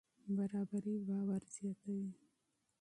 برابري 0.35 0.95
باور 1.07 1.41
زیاتوي. 1.55 2.09